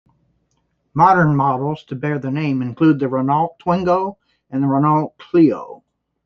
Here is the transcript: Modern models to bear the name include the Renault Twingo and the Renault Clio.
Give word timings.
Modern 0.95 1.35
models 1.35 1.83
to 1.83 1.95
bear 1.95 2.17
the 2.17 2.31
name 2.31 2.63
include 2.63 2.97
the 2.97 3.07
Renault 3.07 3.57
Twingo 3.59 4.17
and 4.49 4.63
the 4.63 4.67
Renault 4.67 5.13
Clio. 5.19 5.83